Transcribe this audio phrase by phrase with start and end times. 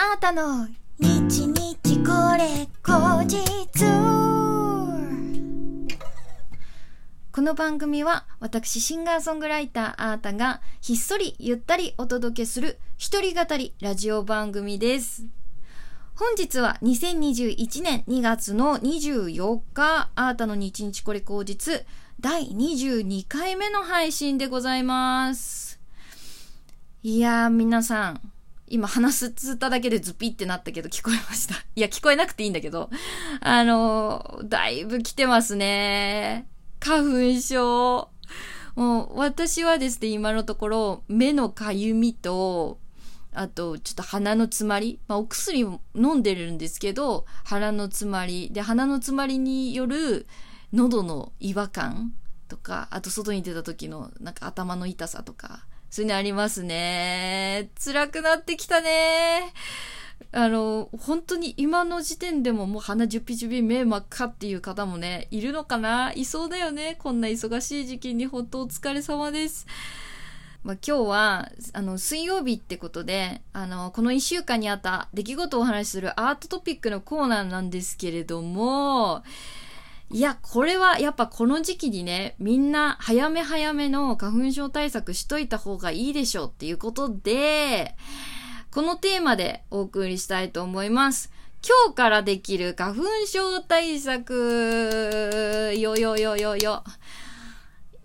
[0.00, 0.68] あなたの
[1.00, 3.36] 日日これ後日
[7.32, 15.26] この番組は私シンガーソングライターあーたがひっそりゆったりお届けする一人語りラジオ番組です。
[16.14, 21.84] 本日は2021年2月の24日、あーたの日日これ口実
[22.20, 25.80] 第22回目の配信でございます。
[27.02, 28.20] いやー皆さん、
[28.70, 31.54] 今話すつっただけでズピってなったけど聞こえました。
[31.76, 32.90] いや聞こえなくていいんだけど、
[33.40, 36.48] あのだいぶ来てますね。
[36.80, 38.08] 花粉症。
[38.76, 42.78] もう私はですね、今のところ目のかゆみと、
[43.34, 45.00] あと、ちょっと鼻の詰まり。
[45.06, 48.50] まあ、お薬も飲んでるんですけど、鼻の詰まり。
[48.52, 50.26] で、鼻の詰まりによる
[50.72, 52.12] 喉の違和感
[52.48, 57.70] とか、あと外に出た時のなんか頭の痛さとか、そういうのありますね。
[57.82, 59.52] 辛くなってきたね。
[60.32, 66.12] あの、本当に今の時点でももう鼻ジュピジュピ目真っ赤っていう方もね、いるのかな？
[66.12, 66.96] いそうだよね。
[66.98, 69.66] こんな忙しい時期に本当お疲れ様です。
[70.64, 79.22] まあ、今日は、あの、水曜日ってことで、あの、この一週間にあった出来事をお話しするアートトピックのコーナーなんですけれども、
[80.10, 87.94] いや、これはやっぱこの時期にね、みんな早め早めの花粉症対策しといた方がいいでしょうっていうことで、
[88.70, 91.30] このテーマでお送りしたいと思います。
[91.62, 96.84] 今日からできる花粉症対策よよよよよ。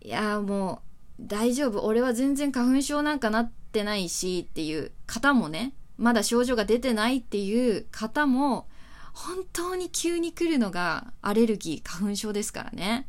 [0.00, 0.82] いや、も
[1.20, 1.84] う大丈夫。
[1.84, 8.66] 俺は全然花粉症なんかなってないしっていう方もね、まだ症状が出てないっていう方も、
[9.14, 13.06] 本当に急に来るのがアレルギー、花粉症ですからね。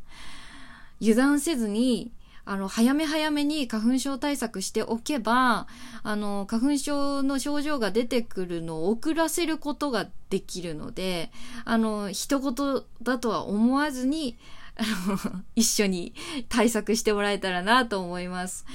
[1.01, 2.13] 油断せずに、
[2.45, 5.67] あの、早め早めに花粉症対策しておけば、
[6.03, 11.31] あの、花粉症の症状が出てくるのを遅らせることができるので、
[11.65, 14.37] あの、一言だとは思わずに、
[14.77, 16.13] あの、一緒に
[16.47, 18.65] 対策してもらえたらなと思います。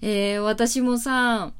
[0.00, 1.52] えー、私もさ、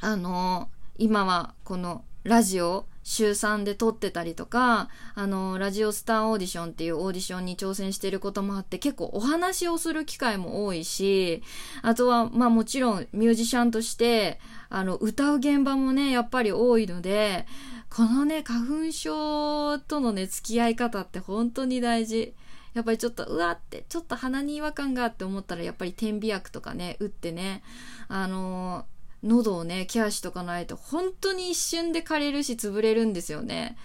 [0.00, 11.42] あの、今はこのラジオ、週3で撮ってたりとか、あの、ラジオスターオーディションっていうオーディションに挑戦してることもあって、結構お話をする機会も多いし、
[11.80, 14.38] あとは、まあもちろんミュージシャンとして、
[14.68, 17.46] あの、歌う現場もね、やっぱり多いので、
[17.88, 22.34] このね、花粉症とのね、付き合い方って本当に大事。
[22.74, 27.62] やっぱりちょっと、うわって、ちょっと鼻に違和感があって思ったら、やっぱり点鼻薬とかね、打ってね、
[28.08, 33.76] あのー喉をね、ケアしとかないと、本当に一瞬で枯れるし潰れるんですよね。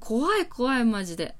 [0.00, 1.36] 怖い怖いマジで。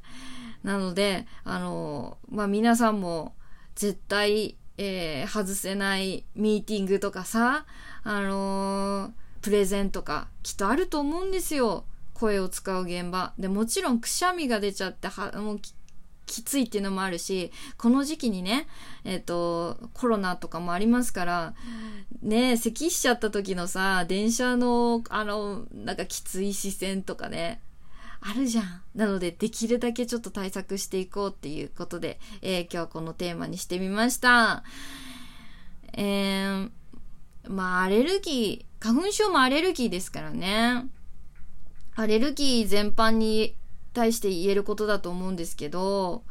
[0.62, 3.34] なので、あのまあ、皆さんも
[3.74, 7.66] 絶対、えー外せないミーティングとかさ、
[8.02, 9.10] あのー
[9.42, 11.84] プレゼンとかきっとあると思うんですよ。
[12.12, 13.32] 声を使う現場。
[13.38, 15.72] で、もちろんくしゃみが出ちゃって、は、もうき
[16.26, 18.68] きついっていうのもあるし、この時期にね、
[19.04, 21.54] えっ、と、コロナとかもありますから、
[22.22, 27.62] ねえ、咳しちゃった時のさ、電車の、あの、なんかきつい視線とかね、
[28.20, 28.82] あるじゃん。
[28.94, 34.62] なので、できるだけちょっと対策していこうっていうことで、えー今日はこのテーマにしてみました。
[35.94, 36.70] えー、
[37.48, 40.86] まあ、アレルギー、花粉症もアレルギーですからね。
[41.96, 43.56] アレルギー全般に
[43.94, 46.22] 対して言えることだと思うんですけど、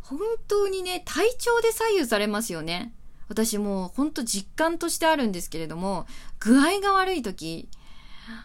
[0.00, 0.18] 本
[0.48, 2.92] 当にね、体調で左右されますよね。
[3.28, 6.06] 私もう本当実感としてあるんですけれども、
[6.38, 7.68] 具合が悪い時、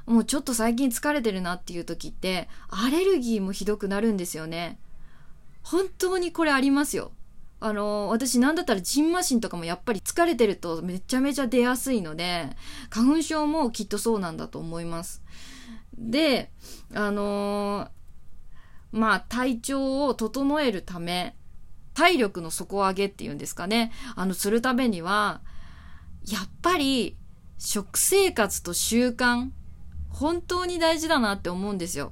[0.06, 4.80] もうちょっと最近疲れてるなっていう時って、アレルギーもひどくなるんですよね。
[5.64, 7.12] 本当にこれありますよ。
[7.60, 12.50] あの、私なんだったらジンマシンとかもやっぱり疲れてるとめちゃめちゃ出やすいので、
[12.90, 15.22] 花粉症もきっとそうなんだと思います。
[15.96, 16.52] で、
[16.94, 17.88] あの
[18.92, 21.36] まあ体調を整えるため、
[22.02, 23.92] 体力の底上げっていうんですかね。
[24.16, 25.42] あの、するためには、
[26.26, 27.16] やっぱり
[27.60, 29.52] 食生活と習慣、
[30.10, 32.12] 本当に大事だなって思うんですよ。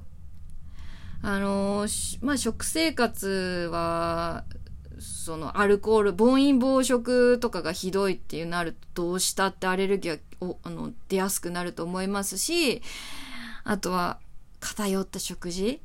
[1.22, 1.88] あの
[2.22, 4.44] まあ、食生活は、
[5.00, 12.80] そのアルコール、暴飲暴食とかがひどいっていうなると、どうしたってアレルギーがあの出やすくなると思いますし、
[13.64, 14.20] あとは
[14.60, 15.82] 偏った食事。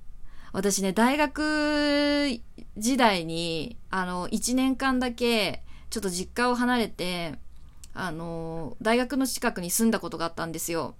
[0.56, 2.40] 私ね、大学
[2.78, 7.36] 時代に、あの、1年間だけ、ちょっと実家を離れて、
[7.94, 10.96] あの、大学の近くに住んだことがあったんですよ。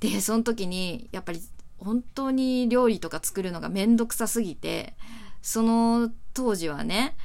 [0.00, 1.40] で、その時に、やっぱり
[1.78, 4.94] 本当に料理とか作るのがめんどくさすぎて、
[5.42, 7.16] その当時はね、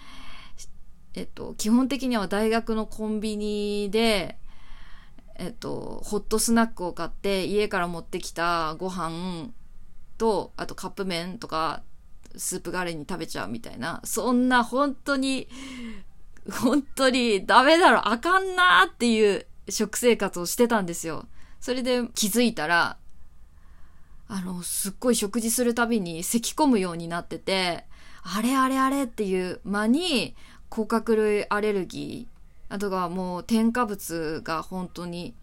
[1.16, 4.38] えっと、基本的には大学のコンビニで、
[5.36, 9.52] えっと、ホットスナックを買って家から持ってきたご飯
[10.18, 11.84] と、あとカップ麺とか、
[12.36, 15.48] スープガレーに食べちゃうみたいな、そんな本当に、
[16.52, 21.26] 本当にダメだろ、あかんなーっていう食生活をしてたんですよ。
[21.60, 22.98] それで気づいたら、
[24.28, 27.86] あの、すっごい食事するたびに咳込むようになってて、
[28.24, 30.36] あれあれあれっていう間に、
[30.70, 35.36] 甲殻類アレルギー、あとはもう添加物が本当に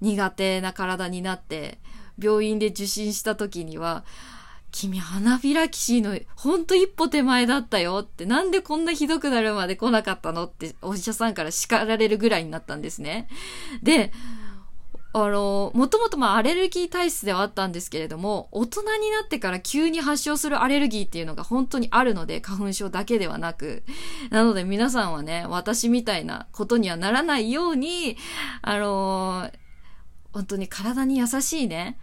[0.00, 1.78] 苦手な体になって、
[2.18, 4.04] 病院で受診した時には、
[4.72, 13.28] 君、花開きしの、ほんと一歩手前だったよって、なんでこんなひどくなるまで来なかったのって、お医者さんから叱られるぐらいになったんですね。
[13.82, 14.12] で、
[15.12, 23.82] あの、もともとまあアレルギー体質ではあったんですけれども、大人になってから急に発症するアレルギーっていうのが本当にあるので、花粉症だけではなく。
[24.30, 28.16] なので皆さんはね、私みたいなことにはならないように、
[28.62, 29.50] あの、
[30.32, 31.98] 本当に体に優しいね、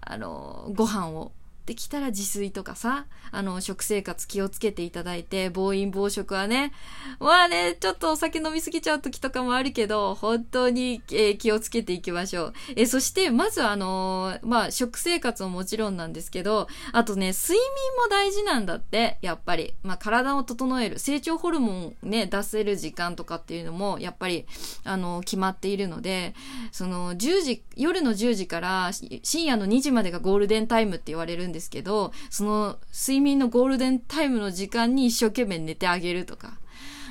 [0.00, 1.32] あの、ご飯を
[1.68, 6.72] できたら自炊とかさ、あの、食生活気をつけていただいて、暴飲暴食はね、
[7.20, 12.52] まあね、ちょっとお酒飲みすぎちゃう時とかもあるけど、本当に、えー、気をつけていきましょう。
[12.70, 17.60] えー、そして、まずあのー、まあ、食生活ももちろんなんですけど、あとね、睡眠
[18.02, 19.74] も大事なんだって、やっぱり。
[19.82, 24.46] まあ、体を整える、成長ホルモンね、出せる時間とかっていうのも、やっぱり、
[24.84, 26.34] あの、決まっているので、
[26.72, 28.90] その、10時、夜の10時から
[29.22, 36.58] 深夜の2時までがゴールデンタイムって言われるんですですけど、その睡眠のゴールデンタイムの時間に一生懸命寝てあげるとか、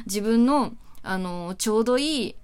[0.05, 0.73] 自分の、
[1.03, 2.35] あの、ちょうどいい、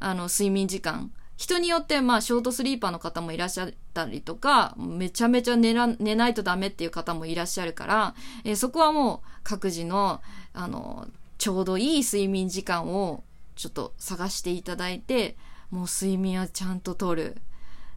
[0.00, 1.12] あの、睡眠時間。
[1.36, 8.14] 人によって、まあ、ショートスリーパーの方もいらっしゃったりとか、めちゃめちゃ寝ら、寝ないとダメっていう方もいらっしゃるから、
[8.44, 10.20] えー、そこはもう各自の、
[10.52, 11.06] あの、
[11.38, 13.22] ちょうどいい睡眠時間を
[13.54, 15.36] ちょっと探していただいて、
[15.70, 17.36] もう睡眠はちゃんととる。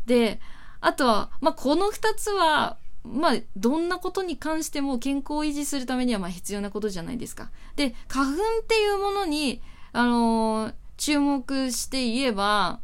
[0.06, 0.40] で、
[0.82, 7.50] あとは、まあ、この二つは、まあ、どんなことに関しても健康を維持するためにはまあ必要なことじゃないですか。
[7.76, 9.62] で、花粉っていうものに、
[9.94, 12.82] あのー、注目して言えば、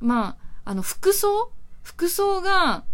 [0.00, 1.50] まあ、あの、服装？
[1.82, 2.84] 服装が、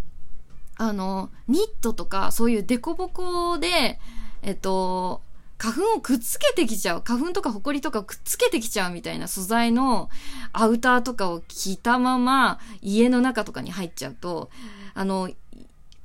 [0.77, 4.01] あの、ニットとか、そういうデコボコで、
[4.43, 5.23] えっと、
[5.57, 7.03] 花粉をくっつけてきちゃう。
[7.03, 10.11] 花粉とかホコリとかくっつけてきちゃうみたいな素材の
[10.53, 14.51] アウターとかを着たまま家の中とかに入っちゃうと、
[14.95, 15.31] あの、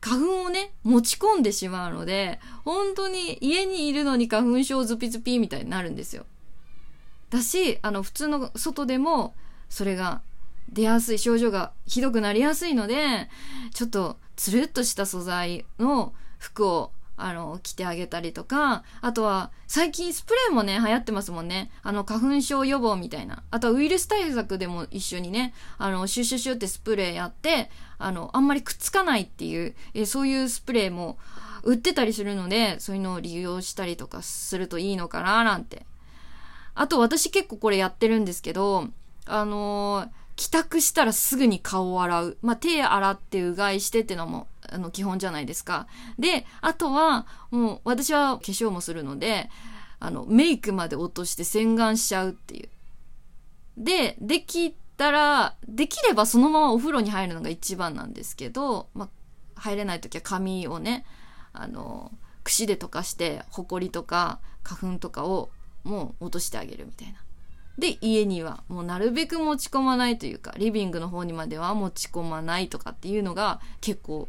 [0.01, 6.25] 花粉をね、持ち込んでしまうので、本当に家にいるのに花粉症ズピズピみたいになるんですよ。
[7.29, 9.35] だし、あの、普通の外でも、
[9.69, 10.21] それが
[10.71, 13.29] 出やすい、症状がひどくなりやすいので、
[13.73, 21.71] ちょっとつるっとした素材の服をあの、着てあげたりとか、あとは、最近スプレーもね、流行ってますもんね。
[21.83, 23.43] あの、花粉症予防みたいな。
[23.51, 31.17] あとはウイルス対策でも一緒にね、あの、シュシュシュってスプレーやって、あの、あんまりくっつかないっていう、えそういうスプレーも
[31.63, 35.85] 売ってたりするので、そういうのを利用したりとかするといいのかななんて。
[36.75, 38.87] あと私結構これやってるんですけど、
[39.25, 40.09] あのー、
[40.39, 42.37] 帰宅したらすぐに顔を洗う。
[42.41, 45.85] まあ、手洗ってうがいしてってのもあの、基本じゃないですか。
[46.17, 49.49] で、あとは、もう、私は化粧もするので、
[49.99, 52.69] あの、メイクまで落として洗顔しちゃうっていう。
[53.77, 59.09] で、できたら、できればそのままお風呂に入るのが一番なんですけど、ま
[59.55, 61.05] あ、入れない時は髪をね、
[61.51, 62.13] あの、
[62.45, 65.49] 櫛で溶かして、ホコリとか花粉とかを
[65.83, 67.19] もう落としてあげるみたいな。
[67.79, 74.27] で、家にはもうなるべく持ち込まないというか、リビングの方にまでは持ち込まないとかっていうのが結構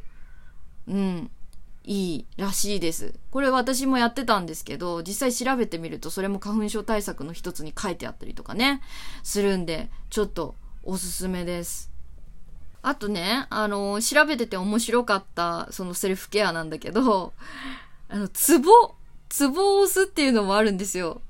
[0.91, 1.31] うん、
[1.85, 3.15] いいらしいです。
[3.31, 8.83] これ私もやってたんですけど、実際調べてみるとそれも花粉症対策の一つに書いてあったりとかね、
[9.23, 11.91] するんで、ちょっとおすすめです。
[12.83, 17.35] あとね、あの、調べてて面白かった、そのセルフケアなんだけど、
[18.09, 18.95] あの、ツボ、
[19.29, 21.21] ツボを押すっていうのもあるんですよ。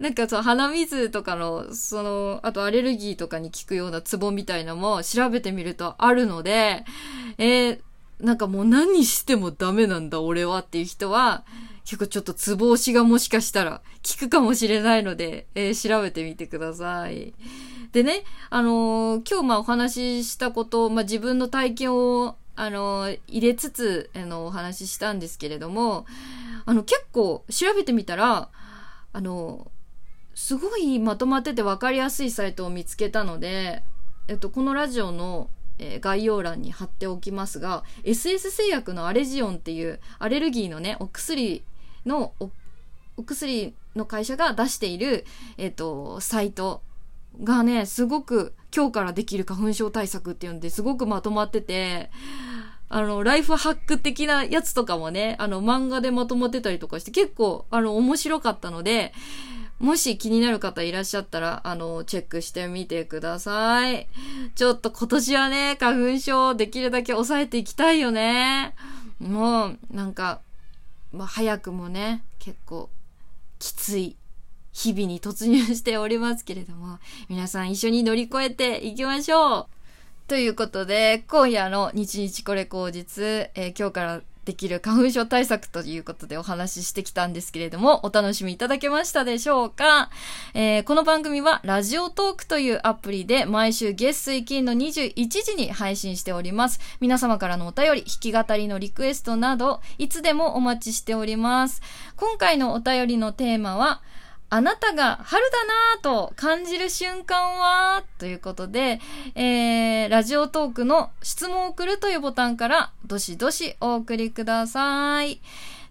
[0.00, 6.84] なんかその鼻水とかの、その、あとアレルギーとかに効くようなツボみたいなのも調べてみるとあるので、
[7.36, 7.80] えー、
[8.18, 11.44] なんかもう何してもダメなんだ俺はっていう人は、
[11.84, 17.34] 結構ちょっとツボ押しがもしかしたら効くかもしれないので、えー、調べてみてください。
[17.92, 26.06] でね、あのー、今日まあお話ししたこと、まあ自分の体験を、あのー、入れつつ、あの、お話ししたんですけれども、
[26.64, 28.48] あの、結構調べてみたら、
[29.12, 29.70] あの、
[30.34, 33.82] すごいまとまってて分かりやすいサイトを見つけたので、
[34.28, 35.50] えっと、このラジオの、
[36.00, 41.64] 概要欄に貼っておきますが、SS 製薬のアレジオンっていうアレルギーのね、お薬
[42.04, 42.50] のお、
[43.16, 45.24] お薬の会社が出している、
[45.56, 46.82] えっ、と、サイト
[47.42, 52.10] がね、すごく今日からできる花粉症対策っていうのですごくまとまってて、
[52.88, 59.12] あの、ライフハック的なやつとかもね、あの、漫画でまとまってたりとかして結構、あの、面白かったので、
[59.80, 64.08] もし気になる方いらっしゃったら、あの、チェックしてみてください。
[64.54, 68.74] ちょっと今年はね、花粉症できるだけ抑えていきたいよね。
[69.18, 70.42] もう、なんか、
[71.12, 72.90] まあ、早くもね、結構、
[73.58, 74.16] きつい
[74.72, 76.98] 日々に突入しておりますけれども、
[77.30, 79.66] 皆さん一緒に乗り越えていきましょう
[80.28, 84.20] ということで、今夜の日日これ口実、えー、今日から
[84.50, 90.10] できる花粉症対策ということでお話ししてきたんですけれども、お楽しみいただけましたでしょうか、
[90.54, 96.80] えー、この番組はラジオトークというアプリで毎週月水金の21時に配信しております。
[96.98, 101.80] 皆様からのお便り、弾き語りのリクエストなど、いつでもお待ちしております。
[102.16, 104.02] 今回のお便りのテーマは、
[104.52, 108.02] あなたが春だなぁと感じる瞬間は？
[108.18, 109.00] ということで、
[109.36, 115.40] えー、ラジオトークの質問を送るというボタンからどしどしお送りください。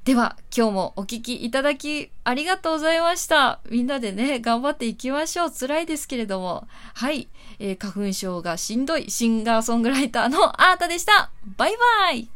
[0.04, 3.60] では、今日もお聞きいただきありがとうございました。
[3.70, 5.52] みんなでね、頑張っていきましょう。
[5.52, 6.68] 辛いですけれども。
[6.96, 7.30] はい。
[7.60, 11.32] えー、花粉症がしんどいシンガーソングライターのアータでした。
[11.58, 11.74] バイ
[12.04, 12.30] バイ